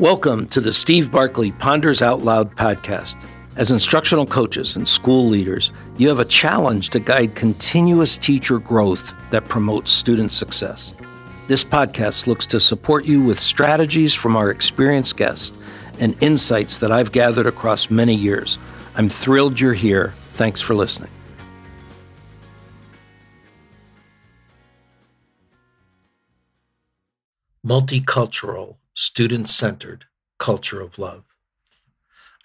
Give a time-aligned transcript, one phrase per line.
[0.00, 3.14] Welcome to the Steve Barkley Ponders Out Loud podcast.
[3.54, 9.14] As instructional coaches and school leaders, you have a challenge to guide continuous teacher growth
[9.30, 10.92] that promotes student success.
[11.46, 15.56] This podcast looks to support you with strategies from our experienced guests
[16.00, 18.58] and insights that I've gathered across many years.
[18.96, 20.12] I'm thrilled you're here.
[20.32, 21.12] Thanks for listening.
[27.64, 30.04] Multicultural student centered
[30.38, 31.24] culture of love.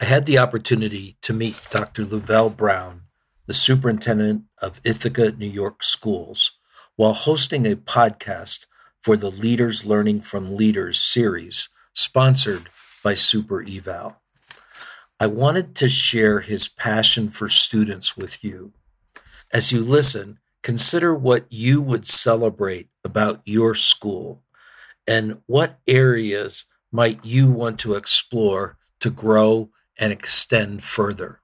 [0.02, 2.04] I had the opportunity to meet Dr.
[2.04, 3.02] Luvelle Brown,
[3.46, 6.52] the superintendent of Ithaca New York schools,
[6.96, 8.66] while hosting a podcast
[9.00, 12.70] for the Leaders Learning from Leaders series sponsored
[13.04, 14.20] by Super Eval.
[15.20, 18.74] I wanted to share his passion for students with you.
[19.54, 24.42] As you listen, consider what you would celebrate about your school
[25.10, 31.42] and what areas might you want to explore to grow and extend further?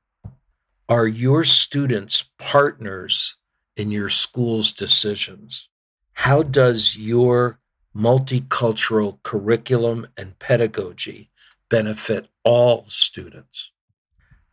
[0.87, 3.37] Are your students partners
[3.75, 5.67] in your school's decisions?
[6.13, 7.59] How does your
[7.97, 11.31] multicultural curriculum and pedagogy
[11.67, 13.71] benefit all students?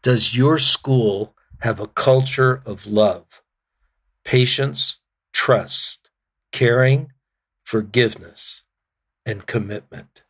[0.00, 3.42] Does your school have a culture of love,
[4.25, 4.97] patience,
[5.34, 6.09] trust,
[6.50, 7.12] caring,
[7.62, 8.62] forgiveness,
[9.25, 10.23] and commitment.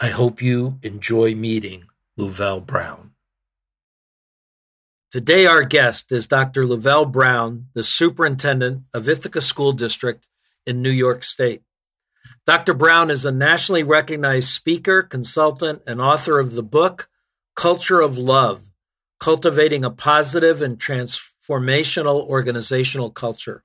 [0.00, 1.84] I hope you enjoy meeting
[2.18, 3.12] Luvelle Brown.
[5.10, 6.64] Today, our guest is Dr.
[6.64, 10.28] Luvelle Brown, the superintendent of Ithaca School District
[10.66, 11.62] in New York State.
[12.46, 12.74] Dr.
[12.74, 17.08] Brown is a nationally recognized speaker, consultant, and author of the book
[17.56, 18.62] Culture of Love
[19.18, 23.64] Cultivating a Positive and Transformational Organizational Culture.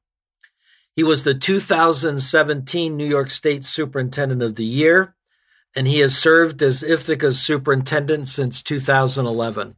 [0.95, 5.15] He was the 2017 New York State Superintendent of the Year,
[5.75, 9.75] and he has served as Ithaca's superintendent since 2011.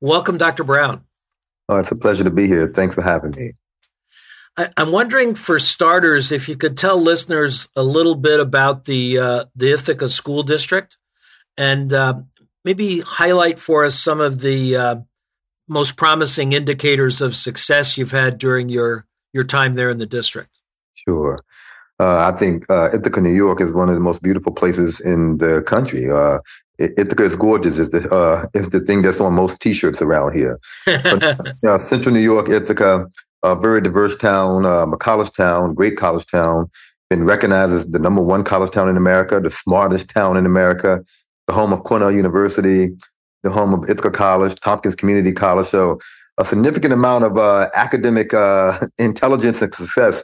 [0.00, 0.64] Welcome, Dr.
[0.64, 1.04] Brown.
[1.68, 2.68] Oh, it's a pleasure to be here.
[2.68, 3.52] Thanks for having me.
[4.56, 9.18] I, am wondering, for starters, if you could tell listeners a little bit about the
[9.18, 10.96] uh, the Ithaca School District,
[11.58, 12.20] and uh,
[12.64, 14.96] maybe highlight for us some of the uh,
[15.68, 19.05] most promising indicators of success you've had during your
[19.36, 20.50] your time there in the district?
[20.94, 21.38] Sure.
[22.00, 25.38] Uh, I think uh, Ithaca, New York, is one of the most beautiful places in
[25.38, 26.10] the country.
[26.10, 26.38] Uh,
[26.78, 27.78] Ithaca is gorgeous.
[27.78, 30.58] is the uh, is the thing that's on most T-shirts around here.
[30.84, 33.10] but, Central New York, Ithaca,
[33.42, 36.70] a very diverse town, um, a college town, great college town,
[37.08, 41.02] been recognized as the number one college town in America, the smartest town in America,
[41.46, 42.94] the home of Cornell University,
[43.42, 45.66] the home of Ithaca College, Tompkins Community College.
[45.66, 45.98] So
[46.38, 50.22] a significant amount of uh, academic uh, intelligence and success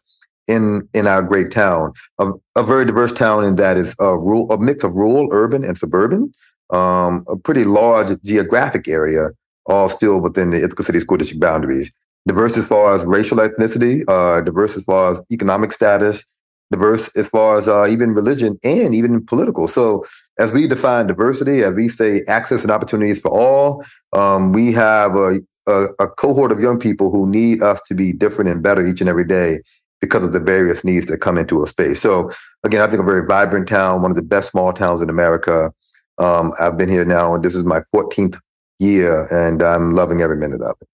[0.49, 1.93] in in our great town.
[2.19, 5.65] A, a very diverse town in that is a, rural, a mix of rural, urban,
[5.65, 6.33] and suburban.
[6.71, 9.28] Um, a pretty large geographic area,
[9.67, 11.93] all still within the Ithaca City School District boundaries.
[12.27, 16.25] Diverse as far as racial ethnicity, uh, diverse as far as economic status,
[16.71, 19.69] diverse as far as uh, even religion and even political.
[19.69, 20.06] So
[20.39, 25.15] as we define diversity, as we say access and opportunities for all, um, we have
[25.15, 28.84] a, a, a, cohort of young people who need us to be different and better
[28.87, 29.61] each and every day
[30.00, 32.00] because of the various needs that come into a space.
[32.00, 32.31] So
[32.65, 35.73] again, I think a very vibrant town, one of the best small towns in America.
[36.19, 38.39] Um, I've been here now, and this is my 14th
[38.78, 40.89] year, and I'm loving every minute of it.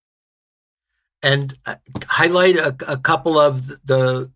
[1.23, 4.31] And uh, highlight a, a couple of the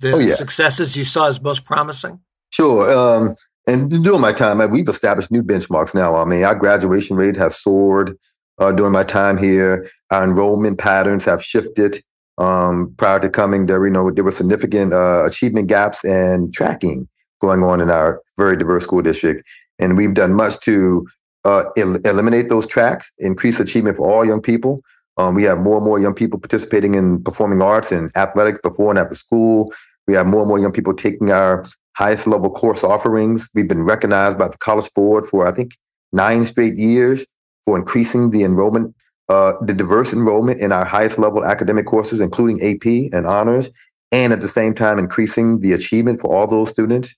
[0.00, 0.34] the oh, yeah.
[0.34, 2.20] successes you saw as most promising.
[2.50, 2.90] Sure.
[2.96, 3.36] Um,
[3.66, 6.14] and during my time, we've established new benchmarks now.
[6.16, 8.18] I mean, our graduation rate has soared
[8.58, 9.90] uh, during my time here.
[10.10, 12.02] Our enrollment patterns have shifted.
[12.36, 17.08] Um, prior to coming there, you know, there were significant uh, achievement gaps and tracking
[17.40, 19.46] going on in our very diverse school district.
[19.78, 21.06] And we've done much to
[21.44, 24.82] uh, el- eliminate those tracks, increase achievement for all young people.
[25.16, 28.90] Um, we have more and more young people participating in performing arts and athletics before
[28.90, 29.72] and after school.
[30.08, 31.64] We have more and more young people taking our
[31.96, 33.48] highest level course offerings.
[33.54, 35.76] We've been recognized by the College Board for, I think,
[36.12, 37.26] nine straight years
[37.64, 38.94] for increasing the enrollment,
[39.28, 43.70] uh, the diverse enrollment in our highest level academic courses, including AP and honors,
[44.12, 47.14] and at the same time increasing the achievement for all those students.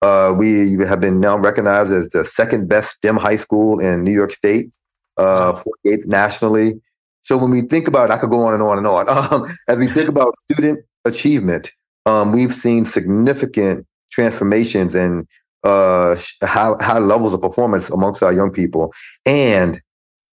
[0.00, 4.12] Uh, we have been now recognized as the second best STEM high school in New
[4.12, 4.70] York State,
[5.16, 6.80] uh, 48th nationally.
[7.22, 9.06] So when we think about, I could go on and on and on.
[9.32, 11.70] Um, as we think about student achievement,
[12.06, 15.26] um, we've seen significant transformations and
[15.64, 18.92] uh, high, high levels of performance amongst our young people.
[19.26, 19.80] And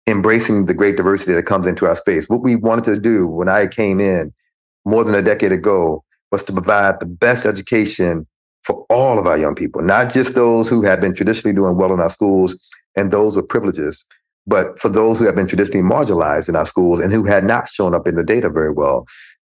[0.08, 2.28] embracing the great diversity that comes into our space.
[2.28, 4.34] What we wanted to do when I came in
[4.86, 8.28] more than a decade ago was to provide the best education
[8.64, 11.94] for all of our young people, not just those who have been traditionally doing well
[11.94, 12.58] in our schools
[12.96, 14.06] and those with privileges,
[14.48, 17.70] but for those who have been traditionally marginalized in our schools and who had not
[17.70, 19.06] shown up in the data very well.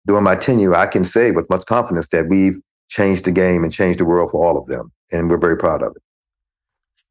[0.06, 3.72] During my tenure, I can say with much confidence that we've changed the game and
[3.72, 4.92] changed the world for all of them.
[5.10, 6.02] And we're very proud of it.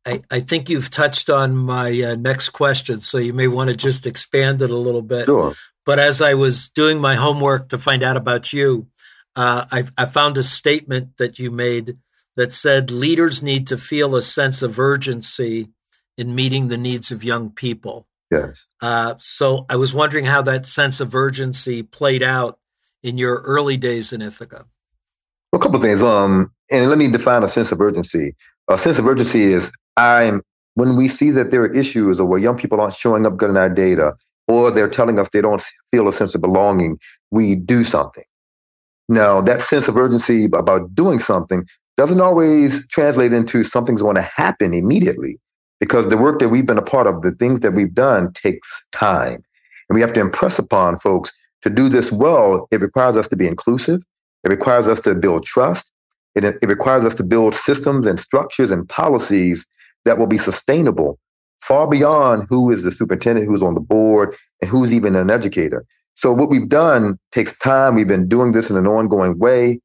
[0.05, 3.75] I, I think you've touched on my uh, next question, so you may want to
[3.75, 5.25] just expand it a little bit.
[5.25, 5.55] Sure.
[5.85, 8.88] But as I was doing my homework to find out about you,
[9.35, 11.97] uh, I, I found a statement that you made
[12.35, 15.69] that said leaders need to feel a sense of urgency
[16.17, 18.07] in meeting the needs of young people.
[18.31, 18.65] Yes.
[18.81, 22.59] Uh, so I was wondering how that sense of urgency played out
[23.03, 24.65] in your early days in Ithaca.
[25.51, 26.01] Well, a couple of things.
[26.01, 28.35] Um, and let me define a sense of urgency.
[28.67, 30.42] A sense of urgency is I'm
[30.75, 33.50] when we see that there are issues or where young people aren't showing up good
[33.50, 34.13] in our data,
[34.48, 36.98] or they're telling us they don't feel a sense of belonging,
[37.31, 38.24] we do something.
[39.07, 41.66] Now, that sense of urgency about doing something
[41.98, 45.38] doesn't always translate into something's going to happen immediately
[45.80, 48.68] because the work that we've been a part of, the things that we've done takes
[48.94, 49.44] time.
[49.89, 51.31] And we have to impress upon folks
[51.62, 54.01] to do this well, it requires us to be inclusive.
[54.44, 55.89] It requires us to build trust.
[56.36, 59.66] It, it requires us to build systems and structures and policies
[60.05, 61.19] that will be sustainable
[61.63, 65.85] far beyond who is the superintendent, who's on the board, and who's even an educator.
[66.15, 67.95] So what we've done takes time.
[67.95, 69.79] We've been doing this in an ongoing way.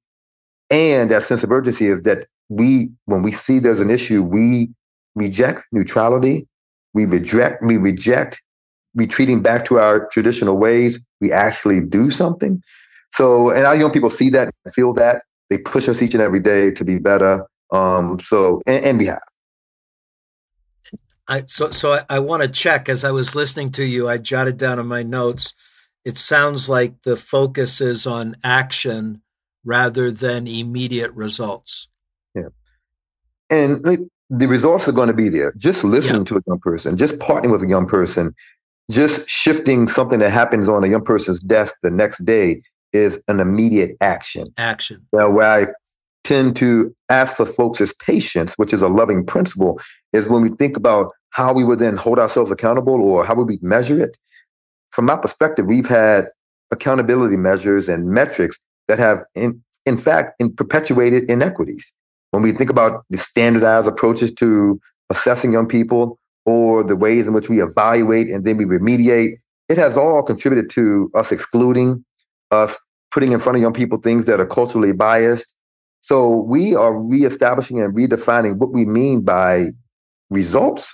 [0.70, 4.70] And that sense of urgency is that we, when we see there's an issue, we
[5.14, 6.46] reject neutrality.
[6.94, 8.42] We reject, we reject
[8.94, 10.98] retreating back to our traditional ways.
[11.20, 12.62] We actually do something.
[13.14, 15.22] So, and our young people see that, feel that.
[15.48, 17.46] They push us each and every day to be better.
[17.72, 19.22] Um, so, and, and we have.
[21.28, 24.08] I, so, so I, I want to check as I was listening to you.
[24.08, 25.52] I jotted down in my notes.
[26.04, 29.22] It sounds like the focus is on action
[29.64, 31.86] rather than immediate results.
[32.34, 32.48] Yeah,
[33.50, 35.52] and the results are going to be there.
[35.56, 36.24] Just listening yeah.
[36.24, 38.34] to a young person, just partnering with a young person,
[38.90, 43.40] just shifting something that happens on a young person's desk the next day is an
[43.40, 44.52] immediate action.
[44.56, 45.06] Action.
[45.12, 45.66] Now, where I
[46.24, 49.80] tend to ask for folks is patience, which is a loving principle,
[50.12, 53.48] is when we think about how we would then hold ourselves accountable or how would
[53.48, 54.16] we measure it.
[54.90, 56.24] From my perspective, we've had
[56.70, 58.58] accountability measures and metrics
[58.88, 61.84] that have, in, in fact, in perpetuated inequities.
[62.30, 64.80] When we think about the standardized approaches to
[65.10, 69.36] assessing young people or the ways in which we evaluate and then we remediate,
[69.68, 72.04] it has all contributed to us excluding,
[72.50, 72.76] us
[73.10, 75.54] putting in front of young people things that are culturally biased.
[76.00, 79.66] So we are reestablishing and redefining what we mean by
[80.30, 80.86] results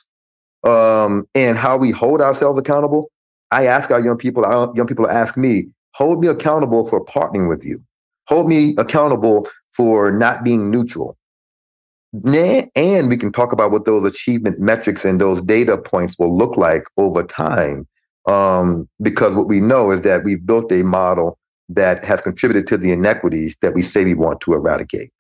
[0.64, 3.10] um, and how we hold ourselves accountable.
[3.50, 7.48] I ask our young people, our young people ask me, hold me accountable for partnering
[7.48, 7.78] with you.
[8.26, 11.16] Hold me accountable for not being neutral.
[12.24, 16.56] And we can talk about what those achievement metrics and those data points will look
[16.56, 17.86] like over time.
[18.26, 21.38] Um, because what we know is that we've built a model
[21.68, 25.10] that has contributed to the inequities that we say we want to eradicate.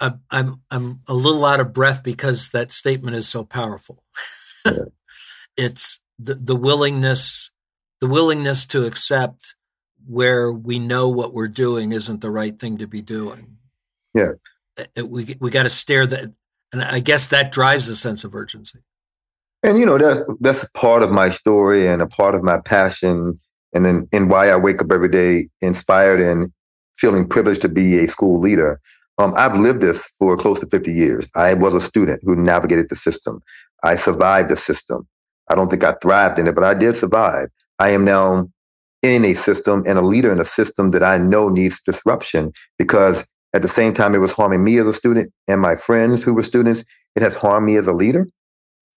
[0.00, 4.02] I'm I'm I'm a little out of breath because that statement is so powerful.
[4.64, 4.72] Yeah.
[5.56, 7.50] it's the the willingness
[8.00, 9.54] the willingness to accept
[10.06, 13.56] where we know what we're doing isn't the right thing to be doing.
[14.14, 14.32] Yeah,
[14.94, 16.32] it, we we got to stare that,
[16.72, 18.80] and I guess that drives a sense of urgency.
[19.62, 22.60] And you know that that's a part of my story and a part of my
[22.60, 23.38] passion,
[23.72, 26.50] and then and why I wake up every day inspired and
[26.98, 28.80] feeling privileged to be a school leader.
[29.18, 31.30] Um, I've lived this for close to 50 years.
[31.34, 33.40] I was a student who navigated the system.
[33.82, 35.06] I survived the system.
[35.48, 37.48] I don't think I thrived in it, but I did survive.
[37.78, 38.48] I am now
[39.02, 43.26] in a system and a leader in a system that I know needs disruption because
[43.54, 46.34] at the same time it was harming me as a student and my friends who
[46.34, 48.26] were students, it has harmed me as a leader.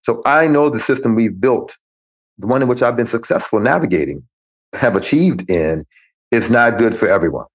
[0.04, 1.76] So I know the system we've built,
[2.38, 4.22] the one in which I've been successful navigating,
[4.74, 5.86] have achieved in,
[6.32, 7.46] is not good for everyone.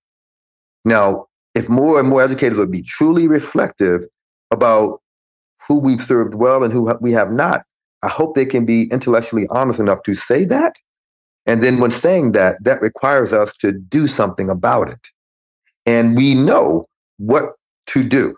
[0.84, 4.02] Now, if more and more educators would be truly reflective
[4.50, 5.00] about
[5.66, 7.62] who we've served well and who we have not,
[8.02, 10.76] I hope they can be intellectually honest enough to say that.
[11.46, 15.08] And then when saying that, that requires us to do something about it.
[15.86, 16.86] And we know
[17.18, 17.54] what
[17.88, 18.36] to do.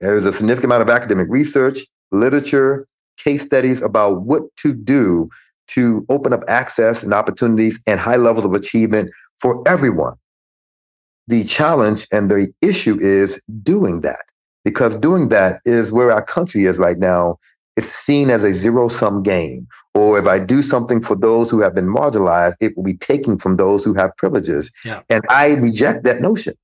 [0.00, 1.78] There is a significant amount of academic research,
[2.10, 5.28] literature, case studies about what to do
[5.68, 10.14] to open up access and opportunities and high levels of achievement for everyone.
[11.28, 14.24] The challenge and the issue is doing that
[14.64, 17.38] because doing that is where our country is right now.
[17.76, 19.66] It's seen as a zero sum game.
[19.94, 23.38] Or if I do something for those who have been marginalized, it will be taken
[23.38, 24.70] from those who have privileges.
[24.84, 25.02] Yeah.
[25.08, 26.54] And I reject that notion.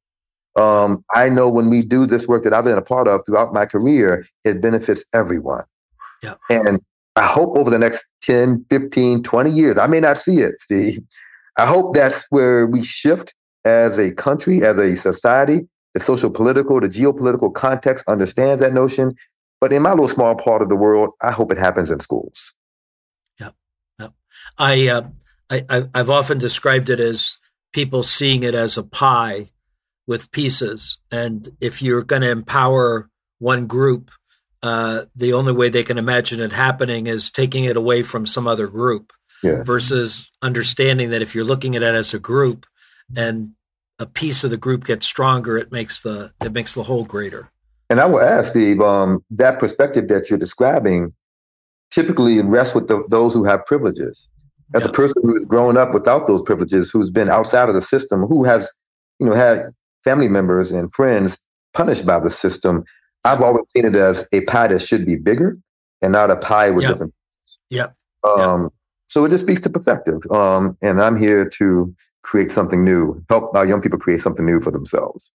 [0.57, 3.55] Um, I know when we do this work that I've been a part of throughout
[3.55, 5.65] my career, it benefits everyone.
[6.23, 6.35] Yeah.
[6.51, 6.81] And
[7.17, 10.99] I hope over the next 10, 15, 20 years, I may not see it, see.
[11.57, 13.35] I hope that's where we shift
[13.69, 15.69] as a country, as a society.
[15.95, 19.15] The social political, the geopolitical context understands that notion.
[19.61, 22.55] But in my little small part of the world, I hope it happens in schools.
[23.41, 23.51] Yeah,
[23.99, 24.13] Yep.
[24.59, 25.03] I, uh,
[25.51, 27.39] I, I've often described it as
[27.73, 29.51] people seeing it as a pie
[30.07, 30.99] with pieces.
[31.11, 34.11] And if you're going to empower one group,
[34.63, 38.47] uh, the only way they can imagine it happening is taking it away from some
[38.47, 39.63] other group yeah.
[39.63, 42.67] versus understanding that if you're looking at it as a group
[43.17, 43.53] and
[43.99, 47.51] a piece of the group gets stronger, it makes the it makes the whole greater.
[47.91, 51.15] And I will ask Steve, um, that perspective that you're describing
[51.91, 54.29] typically rests with the, those who have privileges.
[54.75, 54.89] As yeah.
[54.89, 58.27] a person who has grown up without those privileges, who's been outside of the system,
[58.27, 58.71] who has,
[59.19, 59.59] you know, had
[60.05, 61.39] family members and friends
[61.73, 62.85] punished by the system,
[63.25, 65.57] I've always seen it as a pie that should be bigger
[66.03, 66.93] and not a pie with yep.
[66.93, 67.15] different.
[67.71, 67.97] Yep.
[68.25, 68.73] Um, yep.
[69.07, 70.21] So it just speaks to perspective.
[70.31, 74.61] Um, and I'm here to create something new, help our young people create something new
[74.61, 75.31] for themselves.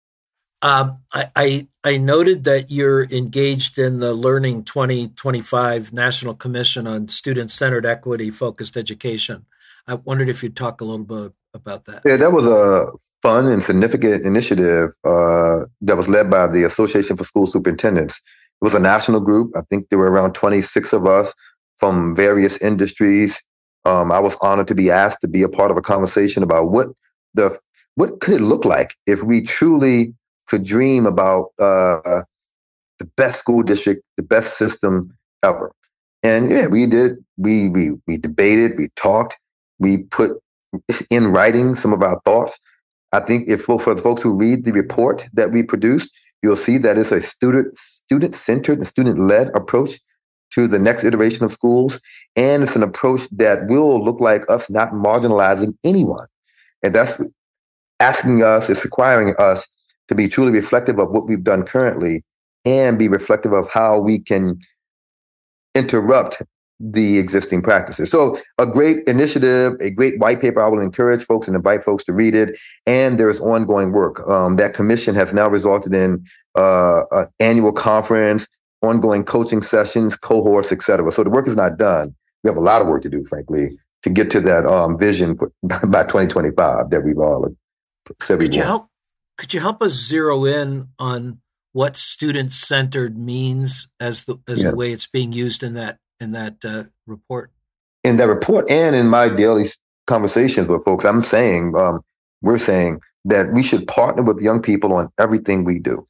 [0.62, 7.08] Um, I, I, I noted that you're engaged in the Learning 2025 National Commission on
[7.08, 9.44] Student Centered Equity Focused Education.
[9.88, 12.02] I wondered if you'd talk a little bit about that.
[12.04, 17.16] Yeah, that was a fun and significant initiative uh, that was led by the Association
[17.16, 18.14] for School Superintendents.
[18.14, 19.52] It was a national group.
[19.56, 21.34] I think there were around 26 of us
[21.78, 23.36] from various industries.
[23.84, 26.70] Um, I was honored to be asked to be a part of a conversation about
[26.70, 26.88] what
[27.34, 27.58] the
[27.94, 30.14] what could it look like if we truly
[30.46, 32.22] could dream about uh,
[32.98, 35.72] the best school district, the best system ever.
[36.22, 37.18] And yeah, we did.
[37.36, 38.72] We we we debated.
[38.78, 39.38] We talked.
[39.78, 40.40] We put
[41.10, 42.58] in writing some of our thoughts.
[43.12, 46.10] I think if for the folks who read the report that we produced,
[46.42, 49.98] you'll see that it's a student student centered and student led approach
[50.54, 52.00] to the next iteration of schools,
[52.36, 56.26] and it's an approach that will look like us not marginalizing anyone,
[56.82, 57.20] and that's
[58.00, 58.68] asking us.
[58.68, 59.66] It's requiring us
[60.08, 62.22] to be truly reflective of what we've done currently
[62.64, 64.58] and be reflective of how we can
[65.74, 66.42] interrupt
[66.80, 68.10] the existing practices.
[68.10, 70.60] So, a great initiative, a great white paper.
[70.60, 72.58] I will encourage folks and invite folks to read it.
[72.86, 74.26] And there is ongoing work.
[74.28, 76.24] Um, that commission has now resulted in
[76.56, 78.48] uh, an annual conference,
[78.82, 81.10] ongoing coaching sessions, cohorts, et cetera.
[81.12, 82.14] So, the work is not done.
[82.42, 83.68] We have a lot of work to do, frankly,
[84.02, 87.48] to get to that um, vision by 2025 that we've all
[88.20, 88.88] said we Could you help
[89.38, 91.40] could you help us zero in on
[91.72, 94.70] what student centered means as the as yeah.
[94.70, 97.50] the way it's being used in that in that uh, report?
[98.04, 99.66] In that report, and in my daily
[100.06, 102.00] conversations with folks, I'm saying um,
[102.40, 106.06] we're saying that we should partner with young people on everything we do.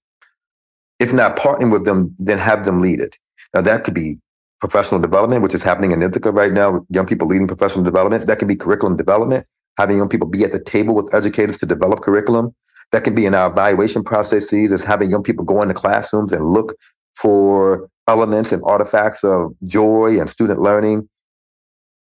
[1.03, 3.19] If not partnering with them, then have them lead it.
[3.55, 4.21] Now that could be
[4.61, 8.29] professional development, which is happening in Ithaca right now, with young people leading professional development.
[8.29, 9.45] That can be curriculum development,
[9.77, 12.55] having young people be at the table with educators to develop curriculum.
[12.93, 16.45] That can be in our evaluation processes, is having young people go into classrooms and
[16.45, 16.77] look
[17.17, 21.09] for elements and artifacts of joy and student learning.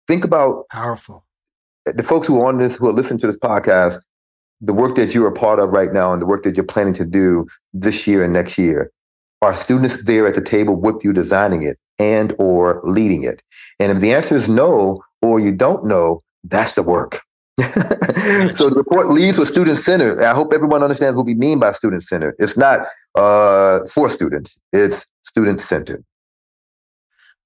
[0.07, 1.25] Think about powerful.
[1.87, 3.97] The folks who are on this, who are listening to this podcast,
[4.61, 6.93] the work that you are part of right now and the work that you're planning
[6.93, 8.91] to do this year and next year.
[9.41, 13.41] Are students there at the table with you designing it and or leading it?
[13.79, 17.21] And if the answer is no, or you don't know, that's the work.
[17.59, 20.23] so the report leads with student centered.
[20.23, 22.35] I hope everyone understands what we mean by student centered.
[22.37, 22.81] It's not
[23.15, 26.03] uh, for students; it's student centered.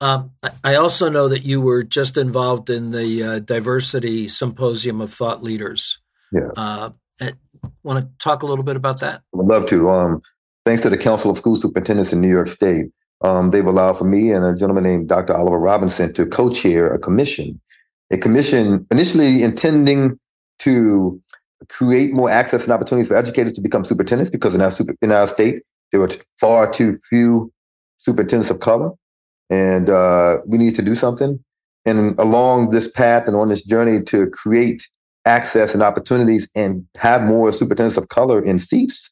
[0.02, 0.32] Um,
[0.64, 5.42] I also know that you were just involved in the uh, diversity symposium of thought
[5.42, 5.98] leaders.
[6.32, 6.50] Yeah.
[6.56, 6.90] Uh,
[7.86, 9.22] want to talk a little bit about that?
[9.34, 9.90] I would love to.
[9.90, 10.22] Um,
[10.66, 12.88] thanks to the Council of School Superintendents in New York State,
[13.22, 15.34] um, they've allowed for me and a gentleman named Dr.
[15.34, 17.62] Oliver Robinson to co-chair a commission
[18.12, 20.20] a commission initially intending
[20.60, 21.22] to
[21.70, 25.12] create more access and opportunities for educators to become superintendents because in our super, in
[25.12, 27.52] our state there were far too few
[27.98, 28.92] superintendents of color,
[29.50, 31.44] and uh, we need to do something.
[31.86, 34.88] And along this path and on this journey to create
[35.26, 39.10] access and opportunities and have more superintendents of color in seats,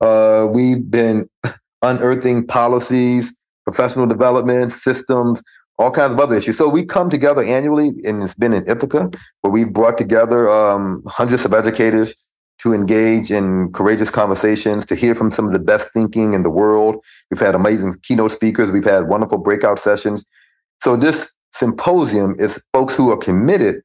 [0.00, 1.28] uh, we've been
[1.82, 3.32] unearthing policies,
[3.64, 5.42] professional development systems,
[5.78, 6.56] all kinds of other issues.
[6.56, 11.02] So we come together annually, and it's been in Ithaca, where we've brought together um,
[11.06, 12.14] hundreds of educators
[12.58, 16.50] to engage in courageous conversations, to hear from some of the best thinking in the
[16.50, 16.96] world.
[17.30, 18.70] We've had amazing keynote speakers.
[18.70, 20.24] We've had wonderful breakout sessions.
[20.82, 23.82] So this symposium is folks who are committed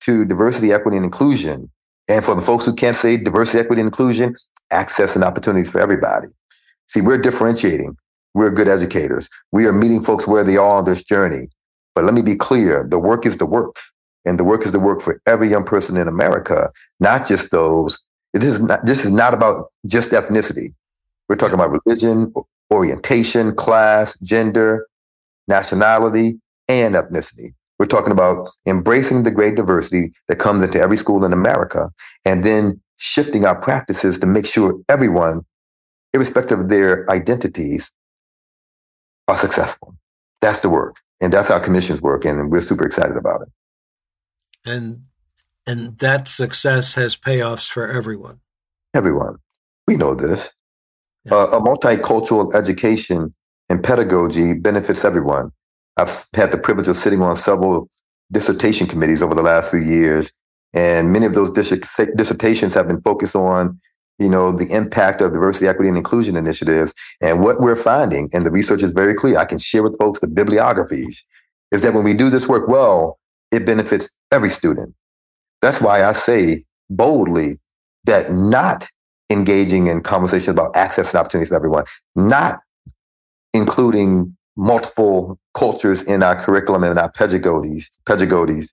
[0.00, 1.70] to diversity, equity, and inclusion.
[2.08, 4.34] And for the folks who can't say diversity, equity, and inclusion,
[4.70, 6.28] access and opportunities for everybody.
[6.88, 7.96] See, we're differentiating.
[8.34, 9.28] We're good educators.
[9.52, 11.48] We are meeting folks where they are on this journey.
[11.94, 13.76] But let me be clear the work is the work.
[14.24, 17.98] And the work is the work for every young person in America, not just those.
[18.34, 20.74] It is not, this is not about just ethnicity.
[21.28, 22.32] We're talking about religion,
[22.72, 24.86] orientation, class, gender,
[25.48, 26.38] nationality,
[26.68, 27.54] and ethnicity.
[27.80, 31.88] We're talking about embracing the great diversity that comes into every school in America
[32.26, 35.46] and then shifting our practices to make sure everyone,
[36.12, 37.90] irrespective of their identities,
[39.28, 39.96] are successful.
[40.42, 40.96] That's the work.
[41.22, 42.26] And that's how commissions work.
[42.26, 43.48] And we're super excited about it.
[44.66, 45.04] And
[45.66, 48.40] and that success has payoffs for everyone.
[48.92, 49.36] Everyone.
[49.86, 50.50] We know this.
[51.24, 51.34] Yeah.
[51.34, 53.34] Uh, a multicultural education
[53.70, 55.52] and pedagogy benefits everyone.
[56.00, 57.88] I've had the privilege of sitting on several
[58.32, 60.32] dissertation committees over the last few years,
[60.72, 63.80] and many of those dissertations have been focused on,
[64.18, 66.94] you know, the impact of diversity, equity, and inclusion initiatives.
[67.20, 70.20] And what we're finding, and the research is very clear, I can share with folks
[70.20, 71.22] the bibliographies,
[71.70, 73.18] is that when we do this work well,
[73.50, 74.94] it benefits every student.
[75.60, 77.58] That's why I say boldly
[78.04, 78.88] that not
[79.28, 81.84] engaging in conversations about access and opportunities for everyone,
[82.16, 82.60] not
[83.52, 88.70] including multiple cultures in our curriculum and in our pedagogies, pedagogies,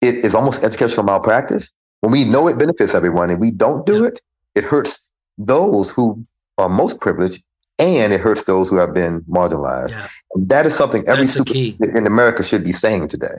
[0.00, 1.70] it is almost educational malpractice.
[2.00, 4.20] When we know it benefits everyone and we don't do it,
[4.54, 4.98] it hurts
[5.36, 6.24] those who
[6.58, 7.42] are most privileged
[7.78, 9.90] and it hurts those who have been marginalized.
[9.90, 10.08] Yeah.
[10.36, 13.38] That is something every student in America should be saying today.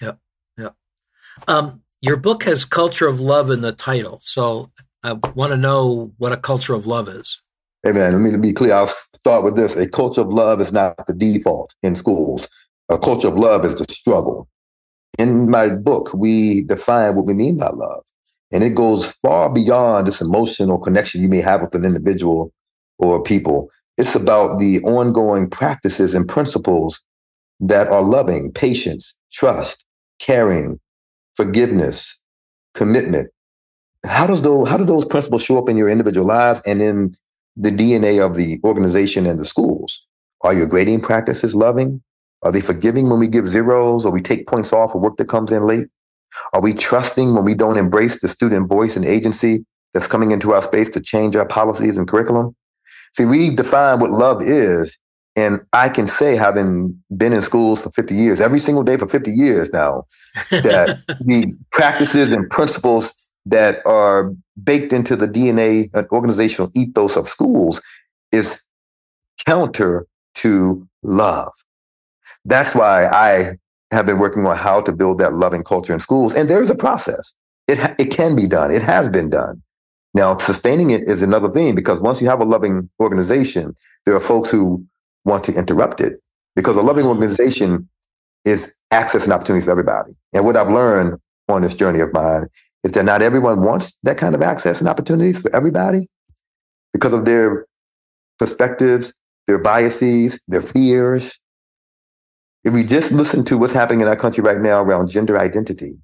[0.00, 0.12] Yeah,
[0.58, 0.70] yeah.
[1.46, 4.20] Um, your book has culture of love in the title.
[4.24, 4.70] So
[5.02, 7.40] I want to know what a culture of love is.
[7.82, 8.74] Hey man, let me be clear.
[8.74, 8.90] I'll
[9.20, 9.76] start with this.
[9.76, 12.48] A culture of love is not the default in schools.
[12.88, 14.48] A culture of love is the struggle.
[15.18, 18.02] In my book, we define what we mean by love.
[18.52, 22.52] And it goes far beyond this emotional connection you may have with an individual
[22.98, 23.70] or people.
[23.96, 27.00] It's about the ongoing practices and principles
[27.60, 29.84] that are loving, patience, trust,
[30.18, 30.80] caring,
[31.36, 32.18] forgiveness,
[32.74, 33.30] commitment.
[34.04, 37.14] How does those how do those principles show up in your individual lives and in
[37.56, 40.00] the DNA of the organization and the schools?
[40.42, 42.02] Are your grading practices loving?
[42.42, 45.28] Are they forgiving when we give zeros or we take points off for work that
[45.28, 45.88] comes in late?
[46.52, 50.52] Are we trusting when we don't embrace the student voice and agency that's coming into
[50.52, 52.54] our space to change our policies and curriculum?
[53.16, 54.96] See, we define what love is.
[55.36, 59.06] And I can say, having been in schools for 50 years, every single day for
[59.06, 60.04] 50 years now,
[60.50, 63.14] that the practices and principles
[63.46, 67.80] that are baked into the DNA and uh, organizational ethos of schools
[68.32, 68.60] is
[69.46, 71.52] counter to love.
[72.44, 73.56] That's why I
[73.90, 76.34] have been working on how to build that loving culture in schools.
[76.34, 77.32] And there's a process.
[77.66, 78.70] It, it can be done.
[78.70, 79.62] It has been done.
[80.14, 83.74] Now, sustaining it is another thing because once you have a loving organization,
[84.06, 84.84] there are folks who
[85.24, 86.14] want to interrupt it
[86.56, 87.88] because a loving organization
[88.44, 90.12] is access and opportunity for everybody.
[90.32, 92.48] And what I've learned on this journey of mine
[92.84, 96.06] is that not everyone wants that kind of access and opportunities for everybody
[96.92, 97.66] because of their
[98.38, 99.14] perspectives,
[99.46, 101.38] their biases, their fears.
[102.64, 105.98] If we just listen to what's happening in our country right now around gender identity,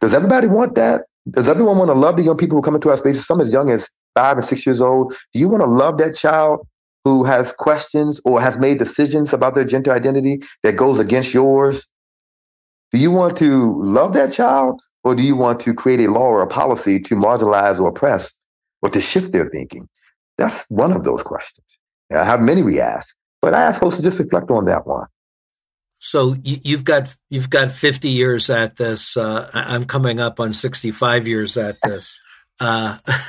[0.00, 1.02] does everybody want that?
[1.30, 3.52] Does everyone want to love the young people who come into our spaces, some as
[3.52, 5.14] young as five and six years old?
[5.32, 6.66] Do you want to love that child
[7.04, 11.88] who has questions or has made decisions about their gender identity that goes against yours?
[12.92, 16.26] Do you want to love that child or do you want to create a law
[16.26, 18.32] or a policy to marginalize or oppress
[18.82, 19.86] or to shift their thinking?
[20.36, 21.64] That's one of those questions.
[22.12, 25.06] I have many we ask, but I ask folks to just reflect on that one.
[26.00, 29.16] So you've got you've got 50 years at this.
[29.16, 32.18] Uh, I'm coming up on 65 years at this,
[32.58, 32.98] uh,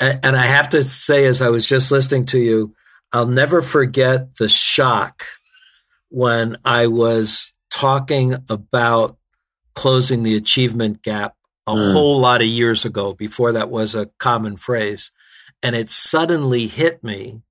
[0.00, 2.74] and I have to say, as I was just listening to you,
[3.12, 5.24] I'll never forget the shock
[6.08, 9.18] when I was talking about
[9.74, 11.92] closing the achievement gap a mm.
[11.92, 15.10] whole lot of years ago before that was a common phrase.
[15.62, 17.42] And it suddenly hit me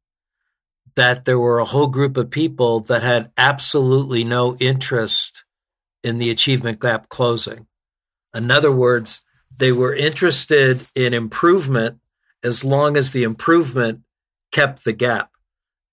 [0.96, 5.44] that there were a whole group of people that had absolutely no interest
[6.04, 7.68] in the achievement gap closing.
[8.34, 9.22] In other words,
[9.56, 12.00] they were interested in improvement
[12.44, 14.02] as long as the improvement
[14.52, 15.32] kept the gap.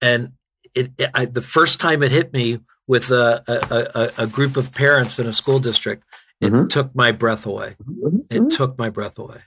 [0.01, 0.33] And
[0.75, 4.57] it, it I, the first time it hit me with a, a, a, a group
[4.57, 6.05] of parents in a school district,
[6.41, 6.67] it mm-hmm.
[6.69, 7.77] took my breath away.
[7.83, 8.19] Mm-hmm.
[8.31, 8.49] It mm-hmm.
[8.49, 9.43] took my breath away.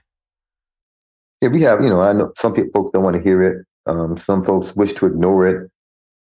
[1.40, 3.66] Yeah, we have, you know, I know some people folks don't want to hear it.
[3.86, 5.70] Um, some folks wish to ignore it.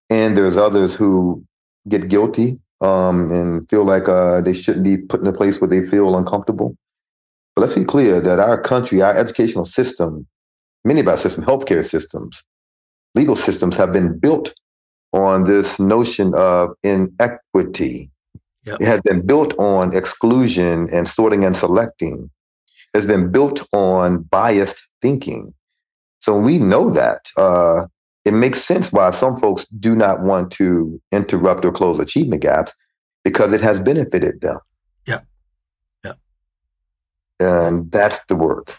[0.10, 1.44] And there's others who
[1.88, 5.70] get guilty um, and feel like uh, they shouldn't be put in a place where
[5.70, 6.76] they feel uncomfortable.
[7.56, 10.28] But let's be clear that our country, our educational system
[10.84, 12.44] many of our systems, healthcare systems,
[13.16, 14.54] legal systems have been built
[15.14, 18.10] on this notion of inequity.
[18.66, 18.82] Yep.
[18.82, 22.30] It has been built on exclusion and sorting and selecting.
[22.94, 25.54] It has been built on biased thinking.
[26.20, 27.30] So we know that.
[27.38, 27.88] Uh,
[28.24, 32.72] it makes sense why some folks do not want to interrupt or close achievement gaps
[33.24, 34.60] because it has benefited them.
[35.08, 35.22] Yeah.
[36.04, 36.14] Yeah.
[37.40, 38.76] And that's the work.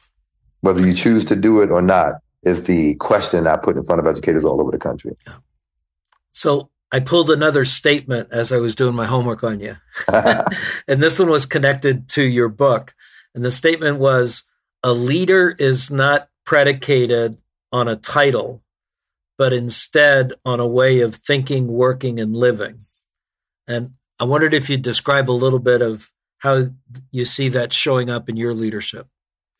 [0.61, 2.15] Whether you choose to do it or not
[2.45, 5.17] is the question I put in front of educators all over the country.
[5.27, 5.39] Yeah.
[6.31, 9.79] So I pulled another statement as I was doing my homework on you.
[10.13, 12.95] and this one was connected to your book.
[13.35, 14.43] And the statement was
[14.83, 17.39] a leader is not predicated
[17.73, 18.63] on a title,
[19.39, 22.81] but instead on a way of thinking, working, and living.
[23.67, 26.67] And I wondered if you'd describe a little bit of how
[27.11, 29.07] you see that showing up in your leadership.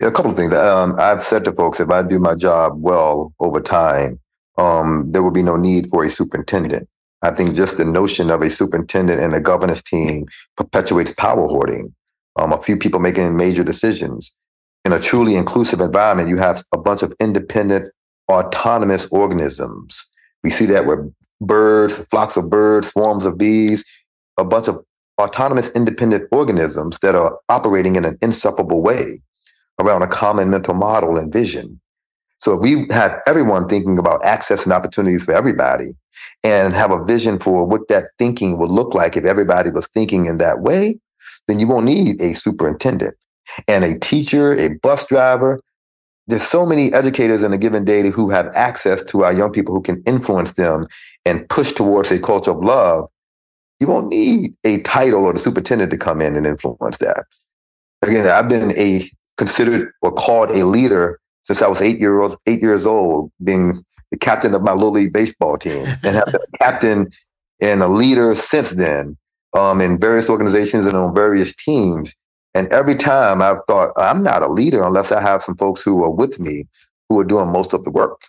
[0.01, 0.55] Yeah, a couple of things.
[0.55, 4.21] Um, I've said to folks, if I do my job well over time,
[4.59, 6.89] um, there will be no need for a superintendent.
[7.23, 11.95] I think just the notion of a superintendent and a governance team perpetuates power hoarding.
[12.39, 14.33] Um, a few people making major decisions.
[14.85, 17.91] In a truly inclusive environment, you have a bunch of independent,
[18.31, 20.05] autonomous organisms.
[20.43, 23.85] We see that with birds, flocks of birds, swarms of bees,
[24.39, 24.79] a bunch of
[25.21, 29.21] autonomous, independent organisms that are operating in an inseparable way
[29.79, 31.81] around a common mental model and vision.
[32.41, 35.93] So if we have everyone thinking about access and opportunities for everybody
[36.45, 40.27] and have a vision for what that thinking would look like if everybody was thinking
[40.27, 40.99] in that way,
[41.47, 43.15] then you won't need a superintendent
[43.69, 45.61] and a teacher, a bus driver.
[46.27, 49.75] There's so many educators in a given day who have access to our young people
[49.75, 50.87] who can influence them
[51.25, 53.09] and push towards a culture of love.
[53.81, 57.25] You won't need a title or the superintendent to come in and influence that.
[58.03, 62.63] Again, I've been a considered or called a leader since I was eight years eight
[62.63, 66.59] years old, being the captain of my little league baseball team, and have been a
[66.59, 67.11] captain
[67.61, 69.17] and a leader since then
[69.59, 72.15] um, in various organizations and on various teams.
[72.55, 76.05] And every time I've thought I'm not a leader unless I have some folks who
[76.05, 76.69] are with me
[77.09, 78.21] who are doing most of the work.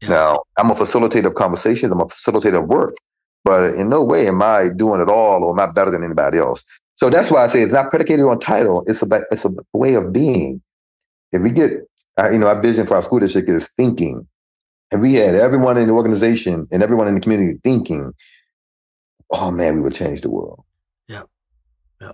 [0.00, 0.08] Yeah.
[0.08, 1.92] Now I'm a facilitator of conversations.
[1.92, 2.96] I'm a facilitator of work,
[3.44, 6.38] but in no way am I doing it all or am I better than anybody
[6.38, 6.64] else.
[6.96, 8.84] So that's why I say it's not predicated on title.
[8.88, 10.60] It's a it's a way of being.
[11.30, 11.70] If we get,
[12.30, 14.26] you know, our vision for our school district is thinking.
[14.92, 18.12] If we had everyone in the organization and everyone in the community thinking,
[19.30, 20.64] oh man, we would change the world.
[21.08, 21.22] Yeah,
[22.00, 22.12] yeah.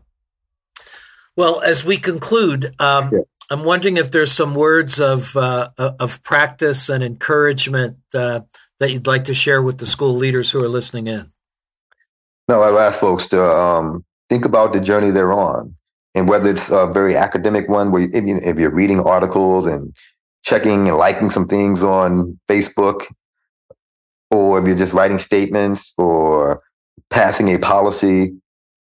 [1.37, 3.21] Well, as we conclude, um, yeah.
[3.51, 8.41] I'm wondering if there's some words of uh, of practice and encouragement uh,
[8.79, 11.33] that you'd like to share with the school leaders who are listening in.
[12.49, 15.75] No, I've asked folks to um, think about the journey they're on.
[16.15, 19.95] And whether it's a very academic one, where if, you, if you're reading articles and
[20.49, 23.07] checking and liking some things on Facebook,
[24.31, 26.63] or if you're just writing statements or
[27.11, 28.33] passing a policy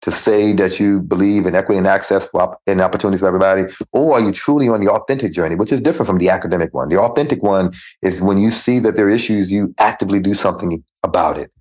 [0.01, 4.15] to say that you believe in equity and access for, and opportunities for everybody, or
[4.15, 6.89] are you truly on the authentic journey, which is different from the academic one?
[6.89, 7.73] The authentic one
[8.03, 11.53] is when you see that there are issues, you actively do something about it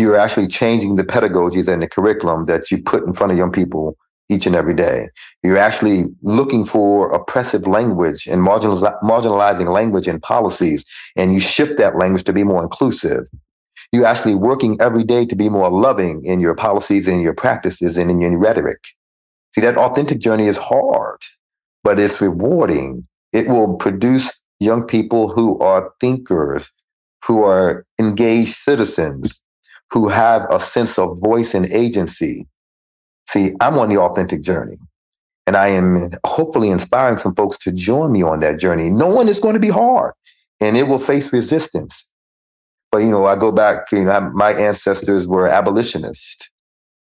[0.00, 3.52] you're actually changing the pedagogy and the curriculum that you put in front of young
[3.52, 3.96] people
[4.30, 5.08] each and every day.
[5.42, 10.84] You're actually looking for oppressive language and marginalizing language and policies,
[11.16, 13.24] and you shift that language to be more inclusive.
[13.92, 17.96] You're actually working every day to be more loving in your policies and your practices
[17.96, 18.78] and in your rhetoric.
[19.54, 21.18] See, that authentic journey is hard,
[21.82, 23.06] but it's rewarding.
[23.32, 26.70] It will produce young people who are thinkers,
[27.24, 29.40] who are engaged citizens,
[29.90, 32.46] who have a sense of voice and agency.
[33.32, 34.76] See, I'm on the authentic journey.
[35.46, 39.40] And I am hopefully inspiring some folks to join me on that journey, knowing it's
[39.40, 40.12] going to be hard
[40.60, 42.04] and it will face resistance.
[42.92, 46.48] But, you know, I go back, you know, my ancestors were abolitionists.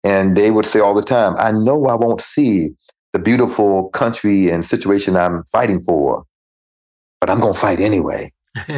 [0.05, 2.71] And they would say all the time, I know I won't see
[3.13, 6.25] the beautiful country and situation I'm fighting for,
[7.21, 8.33] but I'm going to fight anyway.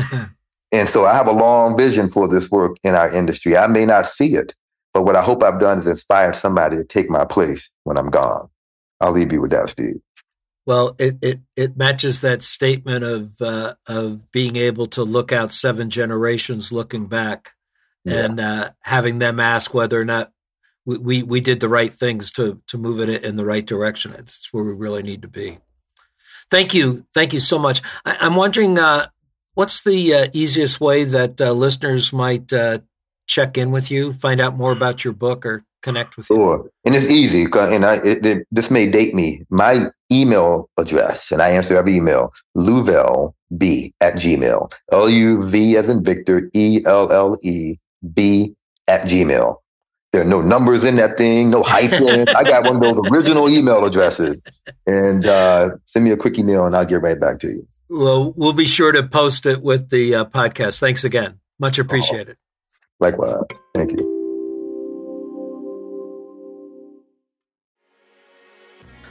[0.72, 3.57] And so I have a long vision for this work in our industry.
[3.57, 4.55] I may not see it,
[4.92, 8.11] but what I hope I've done is inspire somebody to take my place when I'm
[8.11, 8.48] gone.
[9.00, 10.00] I'll leave you with that, Steve.
[10.66, 15.53] Well, it it, it matches that statement of uh, of being able to look out
[15.53, 17.53] seven generations looking back,
[18.05, 18.24] yeah.
[18.24, 20.33] and uh, having them ask whether or not
[20.85, 24.12] we, we, we did the right things to to move it in the right direction.
[24.12, 25.59] It's where we really need to be.
[26.50, 27.81] Thank you, thank you so much.
[28.05, 29.07] I, am wondering, uh,
[29.55, 32.79] What's the uh, easiest way that uh, listeners might uh,
[33.30, 36.36] check in with you, find out more about your book, or connect with you?
[36.36, 37.46] Sure, and it's easy.
[37.54, 39.44] And I, it, it, this may date me.
[39.50, 44.72] My email address, and I answer every email, Luvelle B at Gmail.
[44.90, 47.76] L U V as in Victor, E L L E
[48.12, 48.54] B
[48.88, 49.56] at Gmail.
[50.12, 52.28] There are no numbers in that thing, no hyphen.
[52.34, 54.42] I got one of those original email addresses.
[54.84, 57.68] And uh, send me a quick email and I'll get right back to you.
[57.88, 60.80] Well, we'll be sure to post it with the uh, podcast.
[60.80, 61.38] Thanks again.
[61.60, 62.36] Much appreciated.
[62.36, 62.49] Oh,
[63.00, 63.42] likewise.
[63.74, 64.16] Thank you.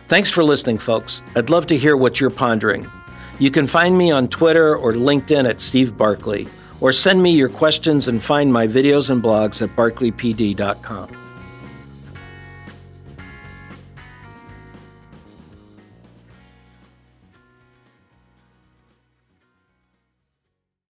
[0.07, 1.21] Thanks for listening, folks.
[1.35, 2.89] I'd love to hear what you're pondering.
[3.37, 6.47] You can find me on Twitter or LinkedIn at Steve Barkley,
[6.81, 11.18] or send me your questions and find my videos and blogs at barkleypd.com.